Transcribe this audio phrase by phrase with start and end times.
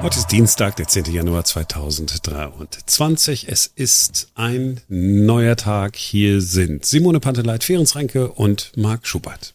[0.00, 1.06] Heute ist Dienstag, der 10.
[1.06, 3.48] Januar 2023.
[3.48, 5.96] Es ist ein neuer Tag.
[5.96, 9.54] Hier sind Simone Panteleit, Ferenc Reinke und Marc Schubert.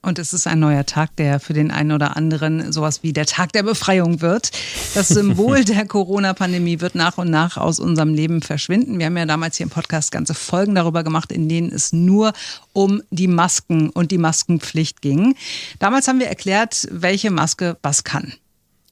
[0.00, 3.26] Und es ist ein neuer Tag, der für den einen oder anderen sowas wie der
[3.26, 4.52] Tag der Befreiung wird.
[4.94, 9.00] Das Symbol der Corona-Pandemie wird nach und nach aus unserem Leben verschwinden.
[9.00, 12.32] Wir haben ja damals hier im Podcast ganze Folgen darüber gemacht, in denen es nur
[12.72, 15.34] um die Masken und die Maskenpflicht ging.
[15.80, 18.34] Damals haben wir erklärt, welche Maske was kann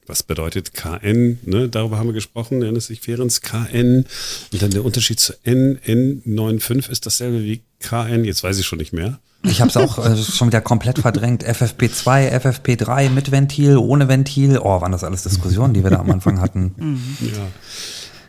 [0.06, 1.38] was bedeutet KN?
[1.44, 1.68] Ne?
[1.68, 4.06] Darüber haben wir gesprochen, nennt es sich Ferenc KN.
[4.52, 8.78] Und dann der Unterschied zu N, N95 ist dasselbe wie KN, jetzt weiß ich schon
[8.78, 9.18] nicht mehr.
[9.42, 11.44] Ich habe es auch äh, schon wieder komplett verdrängt.
[11.44, 14.58] FFP2, FFP3 mit Ventil, ohne Ventil.
[14.58, 16.74] Oh, waren das alles Diskussionen, die wir da am Anfang hatten.
[16.76, 17.16] Mhm.
[17.26, 17.48] Ja.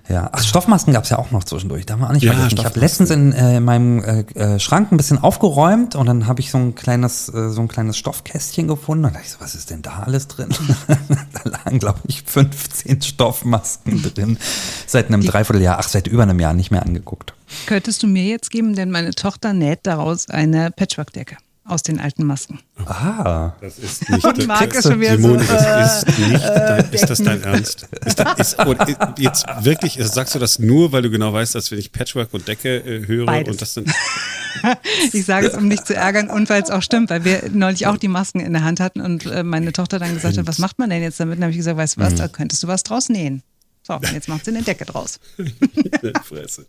[0.10, 1.86] Ja, ach, Stoffmasken gab's ja auch noch zwischendurch.
[1.86, 2.58] Da haben wir auch nicht ja, vergessen.
[2.58, 6.40] Ich habe letztens in äh, meinem äh, äh, Schrank ein bisschen aufgeräumt und dann habe
[6.40, 9.06] ich so ein kleines, äh, so ein kleines Stoffkästchen gefunden.
[9.06, 10.50] Und da dachte ich so, was ist denn da alles drin?
[10.88, 14.38] da lagen, glaube ich, 15 Stoffmasken drin.
[14.86, 17.34] Seit einem Dreivierteljahr, ach, seit über einem Jahr nicht mehr angeguckt.
[17.66, 21.38] Könntest du mir jetzt geben, denn meine Tochter näht daraus eine Patchwork-Decke
[21.68, 22.60] aus den alten Masken.
[22.86, 23.54] Ah.
[23.62, 26.92] Das ist nicht Und Marc ist schon wieder Simone, so, das ist nicht äh, dein,
[26.92, 27.88] ist das dein Ernst?
[28.06, 28.58] Ist das, ist,
[29.18, 32.48] jetzt wirklich, sagst du das nur, weil du genau weißt, dass wenn ich Patchwork und
[32.48, 33.52] Decke äh, höre Beides.
[33.52, 33.86] und das dann.
[35.14, 37.88] ich sage es, um dich zu ärgern und weil es auch stimmt, weil wir neulich
[37.88, 40.60] auch die Masken in der Hand hatten und äh, meine Tochter dann gesagt hat, was
[40.60, 41.38] macht man denn jetzt damit?
[41.38, 42.18] Dann habe ich gesagt, weißt du was, mhm.
[42.18, 43.44] da könntest du was draus nähen.
[43.88, 45.20] So, jetzt macht sie eine Decke draus.
[46.24, 46.66] Fresse.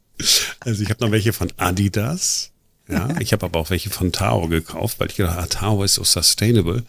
[0.60, 2.50] Also ich habe noch welche von Adidas.
[2.88, 5.94] Ja, ich habe aber auch welche von Tao gekauft, weil ich gedacht, ah, Tao ist
[5.94, 6.84] so sustainable.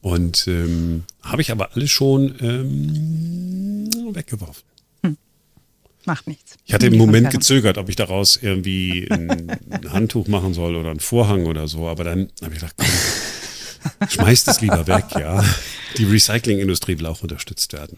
[0.00, 4.64] Und ähm, habe ich aber alle schon ähm, weggeworfen.
[5.04, 5.16] Hm.
[6.04, 6.56] Macht nichts.
[6.66, 9.56] Ich hatte im Moment gezögert, ob ich daraus irgendwie ein,
[9.92, 14.48] Handtuch machen soll oder einen Vorhang oder so, aber dann habe ich gedacht, komm, schmeißt
[14.48, 15.44] es lieber weg, ja.
[15.98, 17.96] Die Recyclingindustrie will auch unterstützt werden.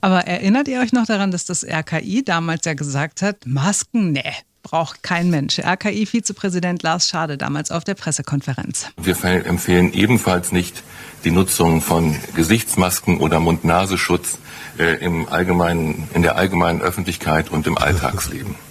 [0.00, 4.32] Aber erinnert ihr euch noch daran, dass das RKI damals ja gesagt hat, Masken, ne,
[4.64, 5.60] braucht kein Mensch.
[5.60, 8.88] RKI-Vizepräsident Lars Schade damals auf der Pressekonferenz.
[9.00, 10.82] Wir empfehlen ebenfalls nicht
[11.22, 14.38] die Nutzung von Gesichtsmasken oder Mund-Nasenschutz
[14.78, 18.56] äh, im allgemeinen, in der allgemeinen Öffentlichkeit und im Alltagsleben.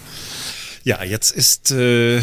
[0.86, 2.20] Ja, jetzt ist äh,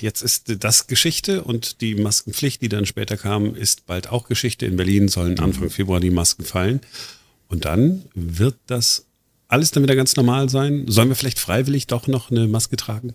[0.00, 4.66] jetzt ist das Geschichte und die Maskenpflicht, die dann später kam, ist bald auch Geschichte.
[4.66, 6.80] In Berlin sollen Anfang Februar die Masken fallen.
[7.48, 9.05] Und dann wird das
[9.48, 10.84] alles dann wieder ganz normal sein?
[10.88, 13.14] Sollen wir vielleicht freiwillig doch noch eine Maske tragen?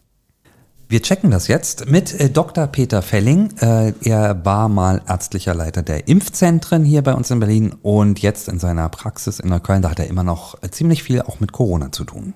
[0.92, 2.68] Wir checken das jetzt mit äh, Dr.
[2.68, 3.52] Peter Felling.
[3.62, 8.50] Äh, er war mal ärztlicher Leiter der Impfzentren hier bei uns in Berlin und jetzt
[8.50, 11.54] in seiner Praxis in Neukölln, da hat er immer noch äh, ziemlich viel auch mit
[11.54, 12.34] Corona zu tun.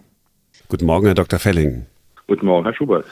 [0.70, 1.38] Guten Morgen, Herr Dr.
[1.38, 1.86] Felling.
[2.28, 3.06] Guten Morgen, Herr Schubert.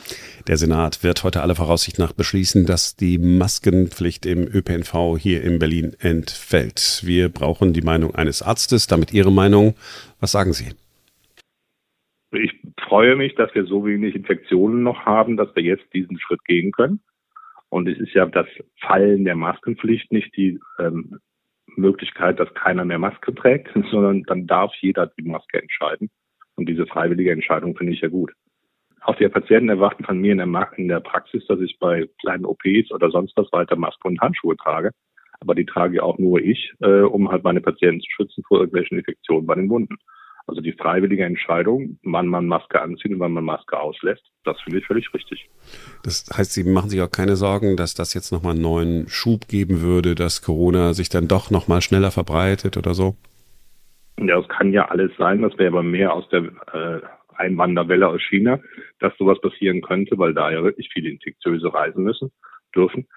[0.48, 5.60] Der Senat wird heute alle Voraussicht nach beschließen, dass die Maskenpflicht im ÖPNV hier in
[5.60, 7.04] Berlin entfällt.
[7.06, 9.76] Wir brauchen die Meinung eines Arztes, damit Ihre Meinung.
[10.20, 10.74] Was sagen Sie?
[12.32, 16.44] Ich freue mich, dass wir so wenig Infektionen noch haben, dass wir jetzt diesen Schritt
[16.46, 17.00] gehen können.
[17.70, 18.48] Und es ist ja das
[18.82, 21.20] Fallen der Maskenpflicht nicht die ähm,
[21.76, 26.10] Möglichkeit, dass keiner mehr Maske trägt, sondern dann darf jeder die Maske entscheiden.
[26.56, 28.32] Und diese freiwillige Entscheidung finde ich ja gut.
[29.06, 32.46] Auch die Patienten erwarten von mir in der, in der Praxis, dass ich bei kleinen
[32.46, 34.92] OPs oder sonst was weiter Maske und Handschuhe trage.
[35.42, 38.98] Aber die trage auch nur ich, äh, um halt meine Patienten zu schützen vor irgendwelchen
[38.98, 39.98] Infektionen bei den Wunden.
[40.46, 44.80] Also die freiwillige Entscheidung, wann man Maske anzieht und wann man Maske auslässt, das finde
[44.80, 45.50] ich völlig richtig.
[46.04, 49.48] Das heißt, Sie machen sich auch keine Sorgen, dass das jetzt nochmal einen neuen Schub
[49.48, 53.16] geben würde, dass Corona sich dann doch nochmal schneller verbreitet oder so?
[54.20, 55.42] Ja, es kann ja alles sein.
[55.42, 56.44] Das wäre aber mehr aus der
[56.74, 57.02] äh,
[57.36, 58.60] Einwanderwelle aus China,
[59.00, 62.32] dass sowas passieren könnte, weil da ja wirklich viele Infektiöse reisen müssen,
[62.76, 63.08] dürfen.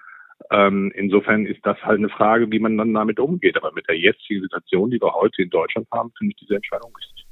[0.51, 3.57] Ähm, insofern ist das halt eine Frage, wie man dann damit umgeht.
[3.57, 6.93] Aber mit der jetzigen Situation, die wir heute in Deutschland haben, finde ich diese Entscheidung
[6.95, 7.25] richtig.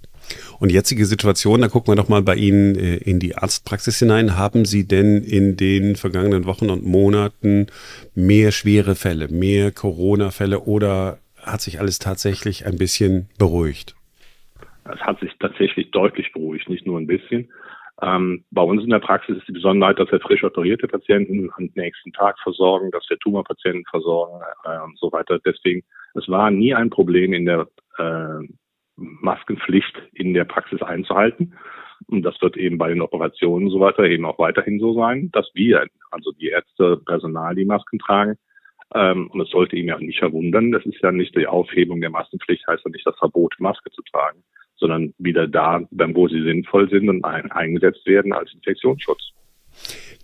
[0.59, 4.37] Und jetzige Situation, da gucken wir doch mal bei Ihnen äh, in die Arztpraxis hinein.
[4.37, 7.67] Haben Sie denn in den vergangenen Wochen und Monaten
[8.15, 13.94] mehr schwere Fälle, mehr Corona-Fälle oder hat sich alles tatsächlich ein bisschen beruhigt?
[14.85, 17.51] Es hat sich tatsächlich deutlich beruhigt, nicht nur ein bisschen.
[18.01, 21.69] Ähm, bei uns in der Praxis ist die Besonderheit, dass wir frisch operierte Patienten am
[21.75, 25.39] nächsten Tag versorgen, dass wir Tumorpatienten versorgen äh, und so weiter.
[25.39, 25.81] Deswegen,
[26.13, 27.67] es war nie ein Problem in der
[27.97, 28.47] äh,
[28.97, 31.55] Maskenpflicht in der Praxis einzuhalten.
[32.07, 35.29] Und das wird eben bei den Operationen und so weiter eben auch weiterhin so sein,
[35.31, 38.35] dass wir, also die Ärzte, Personal, die Masken tragen.
[38.93, 42.09] Ähm, und es sollte ihn ja nicht verwundern, das ist ja nicht die Aufhebung der
[42.09, 44.43] Maskenpflicht, heißt ja nicht das Verbot, Maske zu tragen
[44.77, 49.31] sondern wieder da, wo sie sinnvoll sind und ein, eingesetzt werden als Infektionsschutz.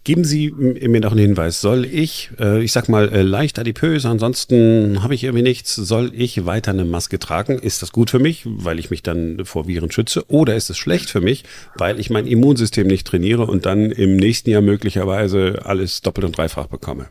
[0.04, 1.62] Geben Sie mir noch einen Hinweis.
[1.62, 6.10] Soll ich, äh, ich sag mal, äh, leicht adipös, ansonsten habe ich irgendwie nichts, soll
[6.16, 7.60] ich weiter eine Maske tragen?
[7.60, 10.26] Ist das gut für mich, weil ich mich dann vor Viren schütze?
[10.28, 11.44] Oder ist es schlecht für mich,
[11.78, 16.36] weil ich mein Immunsystem nicht trainiere und dann im nächsten Jahr möglicherweise alles doppelt und
[16.36, 17.10] dreifach bekomme?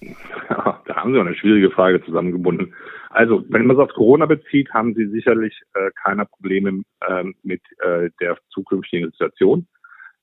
[0.00, 2.74] Ja, da haben Sie auch eine schwierige Frage zusammengebunden.
[3.10, 7.60] Also, wenn man es auf Corona bezieht, haben Sie sicherlich äh, keine Probleme äh, mit
[7.80, 9.66] äh, der zukünftigen Situation.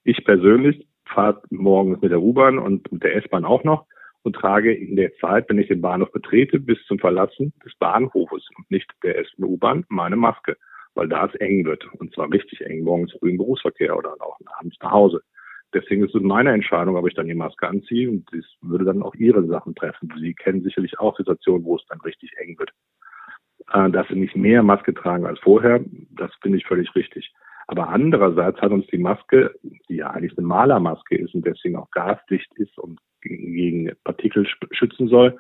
[0.06, 3.86] Ich persönlich fahre morgens mit der U-Bahn und mit der S-Bahn auch noch
[4.24, 8.48] und trage in der Zeit, wenn ich den Bahnhof betrete, bis zum Verlassen des Bahnhofes
[8.58, 10.56] und nicht der S- und U-Bahn meine Maske,
[10.96, 11.86] weil da es eng wird.
[11.96, 15.22] Und zwar richtig eng, morgens früh im Berufsverkehr oder auch abends nach Hause.
[15.74, 19.02] Deswegen ist es meine Entscheidung, ob ich dann die Maske anziehe und das würde dann
[19.02, 20.12] auch Ihre Sachen treffen.
[20.20, 22.72] Sie kennen sicherlich auch Situationen, wo es dann richtig eng wird.
[23.74, 27.34] Äh, dass Sie nicht mehr Maske tragen als vorher, das finde ich völlig richtig.
[27.68, 29.54] Aber andererseits hat uns die Maske,
[29.90, 35.10] die ja eigentlich eine Malermaske ist und deswegen auch gasdicht ist und gegen Partikel schützen
[35.10, 35.38] soll,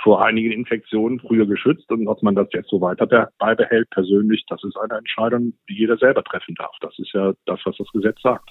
[0.00, 1.90] vor einigen Infektionen früher geschützt.
[1.90, 5.96] Und ob man das jetzt so weiter beibehält, persönlich, das ist eine Entscheidung, die jeder
[5.96, 6.76] selber treffen darf.
[6.80, 8.48] Das ist ja das, was das Gesetz sagt.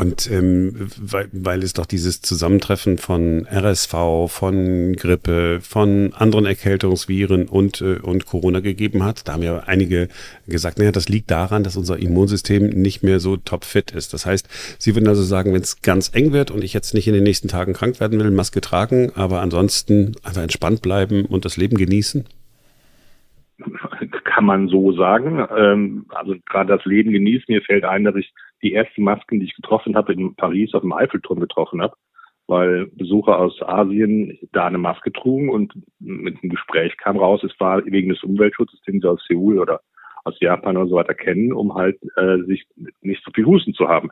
[0.00, 7.48] Und ähm, weil, weil es doch dieses Zusammentreffen von RSV, von Grippe, von anderen Erkältungsviren
[7.48, 10.06] und, äh, und Corona gegeben hat, da haben ja einige
[10.46, 14.14] gesagt, naja, das liegt daran, dass unser Immunsystem nicht mehr so topfit ist.
[14.14, 17.08] Das heißt, Sie würden also sagen, wenn es ganz eng wird und ich jetzt nicht
[17.08, 21.44] in den nächsten Tagen krank werden will, Maske tragen, aber ansonsten einfach entspannt bleiben und
[21.44, 22.24] das Leben genießen?
[24.22, 25.44] Kann man so sagen.
[25.56, 27.46] Ähm, also gerade das Leben genießen.
[27.48, 28.32] Mir fällt ein, dass ich
[28.62, 31.94] die ersten Masken, die ich getroffen habe, in Paris auf dem Eiffelturm getroffen habe,
[32.46, 37.58] weil Besucher aus Asien da eine Maske trugen und mit einem Gespräch kam raus, es
[37.60, 39.80] war wegen des Umweltschutzes, den sie aus Seoul oder
[40.24, 42.66] aus Japan oder so weiter kennen, um halt äh, sich
[43.00, 44.10] nicht so viel Husten zu haben.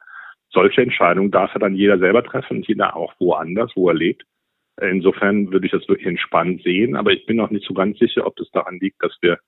[0.51, 4.25] Solche Entscheidungen darf ja dann jeder selber treffen und jeder auch woanders, wo er lebt.
[4.81, 8.27] Insofern würde ich das wirklich entspannt sehen, aber ich bin auch nicht so ganz sicher,
[8.27, 9.39] ob das daran liegt, dass wir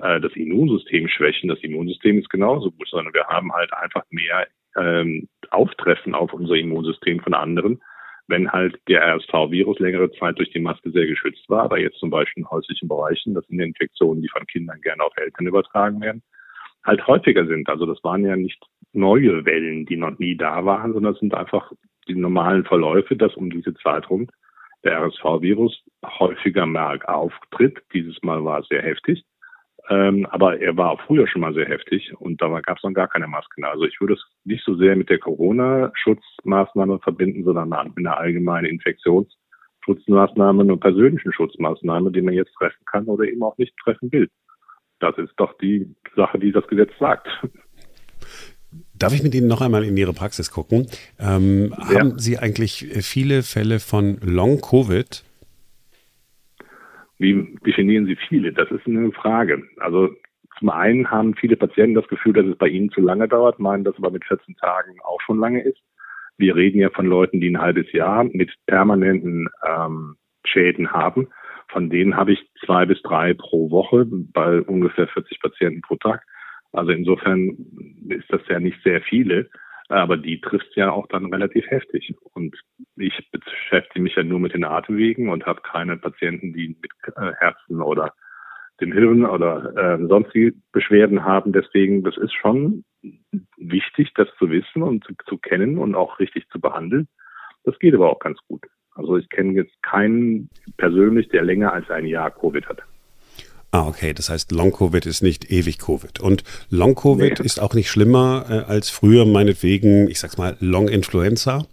[0.00, 1.48] äh, das Immunsystem schwächen.
[1.48, 4.46] Das Immunsystem ist genauso gut, sondern wir haben halt einfach mehr
[4.76, 7.82] ähm, Auftreffen auf unser Immunsystem von anderen,
[8.28, 12.10] wenn halt der RSV-Virus längere Zeit durch die Maske sehr geschützt war, aber jetzt zum
[12.10, 16.22] Beispiel in häuslichen Bereichen, das sind Infektionen, die von Kindern gerne auf Eltern übertragen werden,
[16.84, 17.68] halt häufiger sind.
[17.68, 18.62] Also das waren ja nicht
[18.92, 21.72] neue Wellen, die noch nie da waren, sondern es sind einfach
[22.08, 24.28] die normalen Verläufe, dass um diese Zeit rum
[24.84, 27.82] der RSV-Virus häufiger mehr auftritt.
[27.92, 29.24] Dieses Mal war es sehr heftig.
[29.88, 33.08] Ähm, aber er war früher schon mal sehr heftig und da gab es dann gar
[33.08, 33.64] keine Masken.
[33.64, 38.66] Also ich würde es nicht so sehr mit der Corona-Schutzmaßnahme verbinden, sondern mit einer allgemeinen
[38.66, 44.28] Infektionsschutzmaßnahme und persönlichen Schutzmaßnahme, die man jetzt treffen kann oder eben auch nicht treffen will.
[45.00, 47.26] Das ist doch die Sache, die das Gesetz sagt.
[48.94, 50.86] Darf ich mit Ihnen noch einmal in Ihre Praxis gucken?
[51.18, 51.98] Ähm, ja.
[51.98, 55.24] Haben Sie eigentlich viele Fälle von Long-Covid?
[57.22, 58.52] Wie definieren Sie viele?
[58.52, 59.62] Das ist eine Frage.
[59.78, 60.10] Also
[60.58, 63.84] zum einen haben viele Patienten das Gefühl, dass es bei ihnen zu lange dauert, meinen,
[63.84, 65.78] dass es aber mit 14 Tagen auch schon lange ist.
[66.36, 71.28] Wir reden ja von Leuten, die ein halbes Jahr mit permanenten ähm, Schäden haben.
[71.68, 76.24] Von denen habe ich zwei bis drei pro Woche bei ungefähr 40 Patienten pro Tag.
[76.72, 77.56] Also insofern
[78.08, 79.48] ist das ja nicht sehr viele.
[79.92, 82.14] Aber die trifft ja auch dann relativ heftig.
[82.32, 82.56] Und
[82.96, 87.32] ich beschäftige mich ja nur mit den Atemwegen und habe keine Patienten, die mit äh,
[87.38, 88.14] Herzen oder
[88.80, 91.52] dem Hirn oder äh, sonstige Beschwerden haben.
[91.52, 92.84] Deswegen, das ist schon
[93.58, 97.06] wichtig, das zu wissen und zu, zu kennen und auch richtig zu behandeln.
[97.64, 98.64] Das geht aber auch ganz gut.
[98.94, 102.82] Also ich kenne jetzt keinen persönlich, der länger als ein Jahr Covid hat.
[103.74, 104.12] Ah, okay.
[104.12, 106.20] Das heißt, Long-Covid ist nicht ewig Covid.
[106.20, 107.44] Und Long-Covid nee.
[107.44, 111.64] ist auch nicht schlimmer äh, als früher meinetwegen, ich sag's mal, Long-Influenza?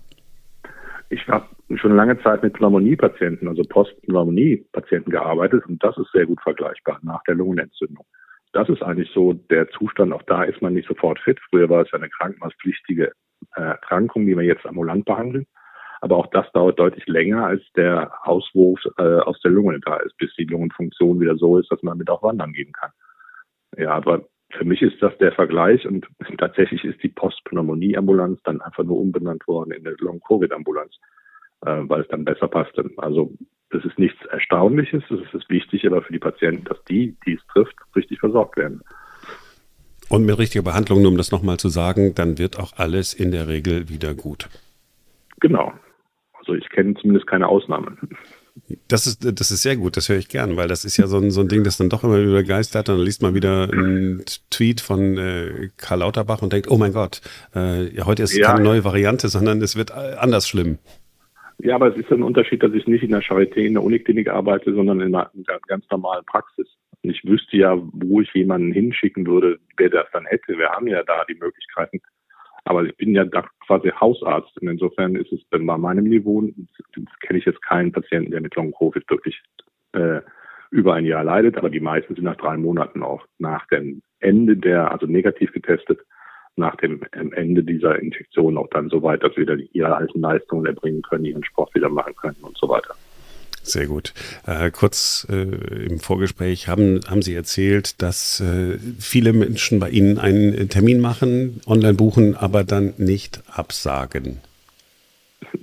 [1.09, 6.41] Ich habe schon lange Zeit mit Pneumonie-Patienten, also Post-Pneumonie-Patienten gearbeitet und das ist sehr gut
[6.41, 8.05] vergleichbar nach der Lungenentzündung.
[8.53, 11.37] Das ist eigentlich so der Zustand, auch da ist man nicht sofort fit.
[11.49, 13.11] Früher war es eine krankenhauspflichtige
[13.55, 15.45] äh, Erkrankung, die wir jetzt ambulant behandeln.
[16.01, 20.17] Aber auch das dauert deutlich länger, als der Auswurf äh, aus der Lunge da ist,
[20.17, 22.91] bis die Lungenfunktion wieder so ist, dass man damit auch wandern gehen kann.
[23.77, 28.83] Ja, aber für mich ist das der Vergleich und tatsächlich ist die Postpneumonie-Ambulanz dann einfach
[28.83, 30.95] nur umbenannt worden in eine Long-Covid-Ambulanz,
[31.65, 32.89] äh, weil es dann besser passte.
[32.97, 33.33] Also
[33.71, 37.45] das ist nichts Erstaunliches, es ist wichtig aber für die Patienten, dass die, die es
[37.47, 38.81] trifft, richtig versorgt werden.
[40.09, 43.29] Und mit richtiger Behandlung, nur um das nochmal zu sagen, dann wird auch alles in
[43.29, 44.49] der Regel wieder gut.
[45.39, 45.71] Genau,
[46.49, 47.97] also ich kenne zumindest keine Ausnahmen.
[48.87, 51.17] Das ist, das ist sehr gut, das höre ich gern, weil das ist ja so
[51.17, 52.89] ein, so ein Ding, das dann doch immer wieder begeistert.
[52.89, 57.21] Dann liest man wieder einen Tweet von äh, Karl Lauterbach und denkt, oh mein Gott,
[57.55, 58.47] äh, ja, heute ist ja.
[58.47, 60.77] keine neue Variante, sondern es wird äh, anders schlimm.
[61.59, 64.29] Ja, aber es ist ein Unterschied, dass ich nicht in der Charité, in der Uniklinik
[64.29, 66.67] arbeite, sondern in einer, in einer ganz normalen Praxis.
[67.03, 70.57] Und ich wüsste ja, wo ich jemanden hinschicken würde, wer das dann hätte.
[70.57, 71.99] Wir haben ja da die Möglichkeiten.
[72.69, 74.55] Aber ich bin ja da quasi Hausarzt.
[74.61, 76.41] Und insofern ist es bei meinem Niveau,
[77.21, 79.41] kenne ich jetzt keinen Patienten, der mit Long-Covid wirklich
[79.93, 80.21] äh,
[80.69, 81.57] über ein Jahr leidet.
[81.57, 85.99] Aber die meisten sind nach drei Monaten auch nach dem Ende der, also negativ getestet,
[86.57, 90.67] nach dem Ende dieser Infektion auch dann so weit, dass sie wieder ihre alten Leistungen
[90.67, 92.93] erbringen können, ihren Sport wieder machen können und so weiter.
[93.63, 94.13] Sehr gut.
[94.47, 95.43] Äh, kurz äh,
[95.85, 101.61] im Vorgespräch haben, haben Sie erzählt, dass äh, viele Menschen bei Ihnen einen Termin machen,
[101.67, 104.39] online buchen, aber dann nicht absagen.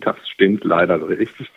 [0.00, 1.00] Das stimmt leider.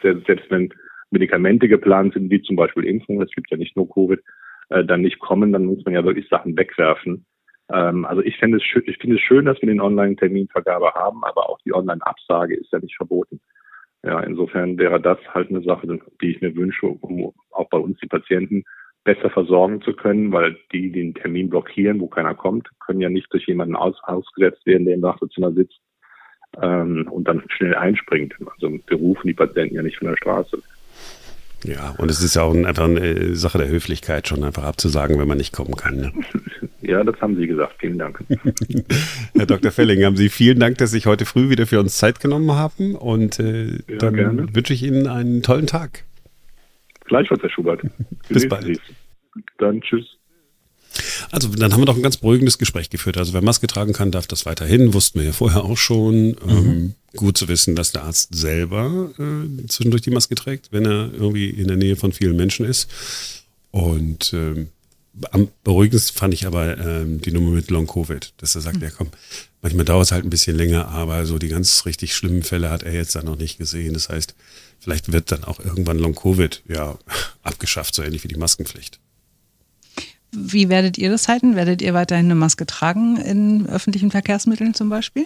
[0.01, 0.73] Selbst wenn
[1.11, 4.19] Medikamente geplant sind, wie zum Beispiel Impfungen, es gibt ja nicht nur Covid,
[4.69, 7.25] äh, dann nicht kommen, dann muss man ja wirklich Sachen wegwerfen.
[7.71, 11.49] Ähm, also ich finde es, ich finde es schön, dass wir den Online-Terminvergabe haben, aber
[11.49, 13.39] auch die Online-Absage ist ja nicht verboten.
[14.03, 17.99] Ja, insofern wäre das halt eine Sache, die ich mir wünsche, um auch bei uns
[17.99, 18.63] die Patienten
[19.03, 23.31] besser versorgen zu können, weil die, den Termin blockieren, wo keiner kommt, können ja nicht
[23.33, 25.79] durch jemanden aus, ausgesetzt werden, der im Wartezimmer sitzt
[26.61, 28.35] ähm, und dann schnell einspringt.
[28.39, 30.61] Also wir rufen die Patienten ja nicht von der Straße.
[31.63, 35.27] Ja, und es ist ja auch einfach eine Sache der Höflichkeit, schon einfach abzusagen, wenn
[35.27, 35.97] man nicht kommen kann.
[35.97, 36.13] Ne?
[36.81, 37.75] Ja, das haben Sie gesagt.
[37.79, 38.23] Vielen Dank.
[39.35, 39.69] Herr Dr.
[39.69, 42.95] Felling, haben Sie vielen Dank, dass Sie heute früh wieder für uns Zeit genommen haben.
[42.95, 44.55] Und äh, ja, dann gerne.
[44.55, 46.05] wünsche ich Ihnen einen tollen Tag.
[47.05, 47.81] Gleichfalls, Herr Schubert.
[48.29, 48.79] Bis bald.
[49.59, 50.17] Dann tschüss.
[51.31, 53.17] Also dann haben wir doch ein ganz beruhigendes Gespräch geführt.
[53.17, 54.93] Also wer Maske tragen kann, darf das weiterhin.
[54.93, 56.29] Wussten wir ja vorher auch schon.
[56.29, 56.35] Mhm.
[56.45, 61.11] Ähm, gut zu wissen, dass der Arzt selber äh, zwischendurch die Maske trägt, wenn er
[61.13, 62.89] irgendwie in der Nähe von vielen Menschen ist.
[63.71, 64.69] Und ähm,
[65.31, 68.83] am beruhigendsten fand ich aber ähm, die Nummer mit Long Covid, dass er sagt, mhm.
[68.83, 69.09] ja komm,
[69.61, 72.83] manchmal dauert es halt ein bisschen länger, aber so die ganz richtig schlimmen Fälle hat
[72.83, 73.93] er jetzt dann noch nicht gesehen.
[73.93, 74.35] Das heißt,
[74.79, 76.97] vielleicht wird dann auch irgendwann Long Covid ja
[77.43, 78.99] abgeschafft, so ähnlich wie die Maskenpflicht.
[80.51, 81.55] Wie werdet ihr das halten?
[81.55, 85.25] Werdet ihr weiterhin eine Maske tragen in öffentlichen Verkehrsmitteln zum Beispiel?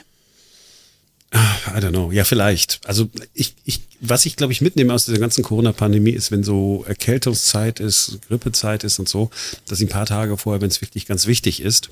[1.33, 2.11] I don't know.
[2.11, 2.81] Ja, vielleicht.
[2.85, 6.83] Also ich, ich, was ich glaube ich mitnehme aus dieser ganzen Corona-Pandemie ist, wenn so
[6.87, 9.31] Erkältungszeit ist, Grippezeit ist und so,
[9.67, 11.89] dass ich ein paar Tage vorher, wenn es wirklich ganz wichtig ist,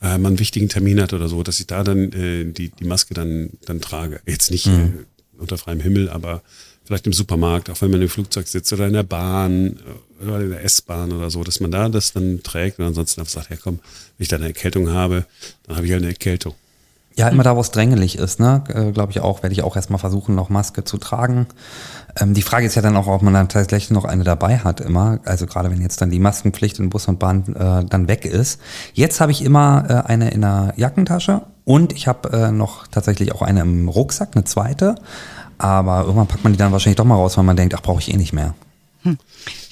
[0.00, 2.84] äh, man einen wichtigen Termin hat oder so, dass ich da dann äh, die, die
[2.84, 4.20] Maske dann, dann trage.
[4.26, 5.06] Jetzt nicht mhm.
[5.36, 6.42] äh, unter freiem Himmel, aber
[6.88, 9.76] vielleicht im Supermarkt, auch wenn man im Flugzeug sitzt oder in der Bahn
[10.22, 13.20] äh, oder in der S-Bahn oder so, dass man da das dann trägt und ansonsten
[13.20, 13.78] einfach sagt, ja komm,
[14.16, 15.26] wenn ich da eine Erkältung habe,
[15.66, 16.54] dann habe ich halt eine Erkältung.
[17.14, 19.76] Ja, immer da, wo es drängelig ist, ne, äh, glaube ich auch, werde ich auch
[19.76, 21.46] erstmal versuchen, noch Maske zu tragen.
[22.18, 24.80] Ähm, die Frage ist ja dann auch, ob man dann tatsächlich noch eine dabei hat
[24.80, 25.18] immer.
[25.24, 28.60] Also gerade wenn jetzt dann die Maskenpflicht in Bus und Bahn äh, dann weg ist.
[28.94, 33.32] Jetzt habe ich immer äh, eine in der Jackentasche und ich habe äh, noch tatsächlich
[33.32, 34.94] auch eine im Rucksack, eine zweite.
[35.58, 38.00] Aber irgendwann packt man die dann wahrscheinlich doch mal raus, weil man denkt, ach, brauche
[38.00, 38.54] ich eh nicht mehr.
[39.02, 39.18] Hm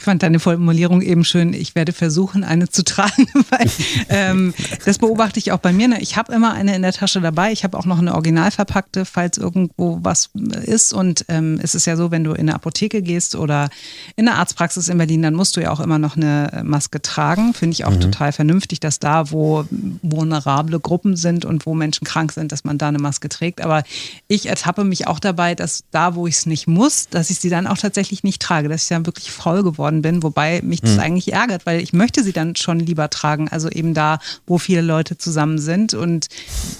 [0.06, 1.52] fand deine Formulierung eben schön.
[1.52, 3.68] Ich werde versuchen, eine zu tragen, weil
[4.08, 5.88] ähm, das beobachte ich auch bei mir.
[5.88, 6.00] Ne?
[6.00, 7.50] Ich habe immer eine in der Tasche dabei.
[7.50, 10.30] Ich habe auch noch eine original verpackte, falls irgendwo was
[10.64, 10.92] ist.
[10.92, 13.68] Und ähm, es ist ja so, wenn du in eine Apotheke gehst oder
[14.14, 17.52] in eine Arztpraxis in Berlin, dann musst du ja auch immer noch eine Maske tragen.
[17.52, 18.00] Finde ich auch mhm.
[18.00, 19.64] total vernünftig, dass da, wo
[20.02, 23.60] vulnerable Gruppen sind und wo Menschen krank sind, dass man da eine Maske trägt.
[23.60, 23.82] Aber
[24.28, 27.50] ich ertappe mich auch dabei, dass da, wo ich es nicht muss, dass ich sie
[27.50, 30.80] dann auch tatsächlich nicht trage, dass ich dann wirklich voll geworden geworden bin, wobei mich
[30.80, 31.00] das hm.
[31.00, 34.82] eigentlich ärgert, weil ich möchte sie dann schon lieber tragen, also eben da, wo viele
[34.82, 35.94] Leute zusammen sind.
[35.94, 36.28] Und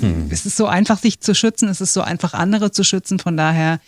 [0.01, 0.29] hm.
[0.31, 3.19] es ist so einfach, sich zu schützen, es ist so einfach, andere zu schützen.
[3.19, 3.81] Von daher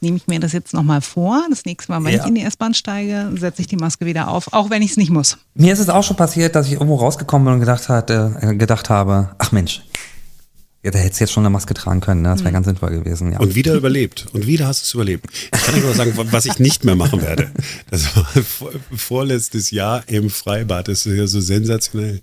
[0.00, 1.42] nehme ich mir das jetzt nochmal vor.
[1.48, 2.20] Das nächste Mal, wenn ja.
[2.20, 4.96] ich in die S-Bahn steige, setze ich die Maske wieder auf, auch wenn ich es
[4.96, 5.38] nicht muss.
[5.54, 8.56] Mir ist es auch schon passiert, dass ich irgendwo rausgekommen bin und gedacht, hat, äh,
[8.56, 9.82] gedacht habe, ach Mensch,
[10.84, 12.30] ja, da hättest du jetzt schon eine Maske tragen können, ne?
[12.30, 12.54] das wäre mhm.
[12.54, 13.30] ganz sinnvoll gewesen.
[13.30, 13.38] Ja.
[13.38, 14.26] Und wieder überlebt.
[14.32, 15.26] Und wieder hast du es überlebt.
[15.32, 17.52] Ich kann dir nur sagen, was ich nicht mehr machen werde.
[17.90, 18.26] Das war
[18.96, 20.88] vorletztes Jahr im Freibad.
[20.88, 22.20] Das ist ja so sensationell.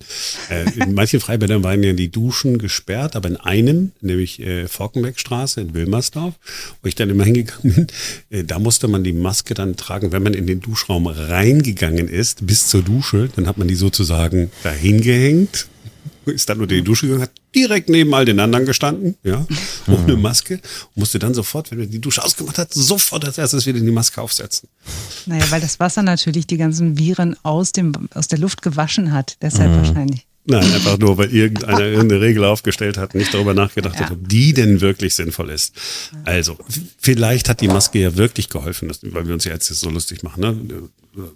[0.50, 5.62] Äh, in manchen Freibädern waren ja die Duschen gesperrt, aber in einem, nämlich äh, Forkenbeckstraße
[5.62, 6.34] in Wilmersdorf,
[6.82, 7.88] wo ich dann immer hingegangen bin,
[8.30, 12.46] äh, da musste man die Maske dann tragen, wenn man in den Duschraum reingegangen ist,
[12.46, 13.30] bis zur Dusche.
[13.36, 15.68] Dann hat man die sozusagen dahin gehängt
[16.32, 19.46] ist dann nur die Dusche gegangen, hat direkt neben all den anderen gestanden, ja,
[19.88, 20.16] ohne.
[20.16, 20.60] Maske,
[20.96, 24.22] musste dann sofort, wenn er die Dusche ausgemacht hat, sofort als erstes wieder die Maske
[24.22, 24.70] aufsetzen.
[25.26, 29.38] Naja, weil das Wasser natürlich die ganzen Viren aus, dem, aus der Luft gewaschen hat,
[29.42, 29.78] deshalb mhm.
[29.78, 30.26] wahrscheinlich.
[30.46, 34.06] Nein, einfach nur, weil irgendeiner irgendeine Regel aufgestellt hat, nicht darüber nachgedacht ja.
[34.06, 35.76] hat, ob die denn wirklich sinnvoll ist.
[36.24, 36.58] Also,
[36.98, 40.42] vielleicht hat die Maske ja wirklich geholfen, weil wir uns ja jetzt so lustig machen.
[40.42, 41.30] Ne?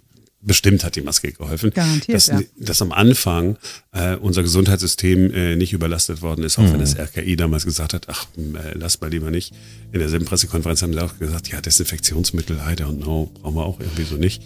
[0.44, 1.70] Bestimmt hat die Maske geholfen.
[1.70, 2.40] Garantiert, dass, ja.
[2.58, 3.56] dass am Anfang
[3.92, 6.74] äh, unser Gesundheitssystem äh, nicht überlastet worden ist, auch mhm.
[6.74, 9.52] wenn das RKI damals gesagt hat, ach, äh, lass mal lieber nicht.
[9.92, 13.80] In derselben Pressekonferenz haben sie auch gesagt, ja, Desinfektionsmittel, I don't know, brauchen wir auch
[13.80, 14.42] irgendwie so nicht.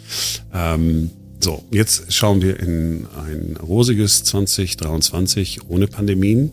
[0.52, 6.52] Ähm, so, jetzt schauen wir in ein rosiges 2023 ohne Pandemien.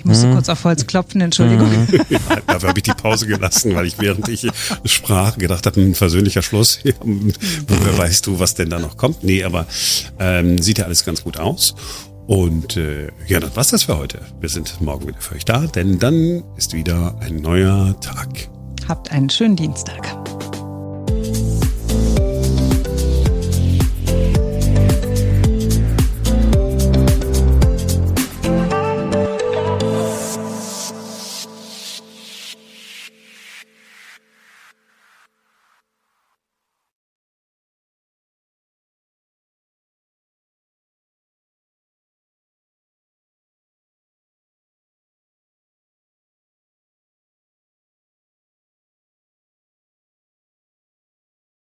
[0.00, 0.32] Ich musste mhm.
[0.32, 1.68] kurz auf Holz klopfen, Entschuldigung.
[1.68, 1.86] Mhm.
[2.08, 4.48] Ja, dafür habe ich die Pause gelassen, weil ich während ich
[4.86, 6.80] sprach gedacht habe, ein versöhnlicher Schluss.
[7.04, 9.22] Woher weißt du, was denn da noch kommt?
[9.24, 9.66] Nee, aber
[10.18, 11.74] ähm, sieht ja alles ganz gut aus.
[12.26, 14.22] Und äh, ja, das war's das für heute.
[14.40, 18.48] Wir sind morgen wieder für euch da, denn dann ist wieder ein neuer Tag.
[18.88, 20.19] Habt einen schönen Dienstag.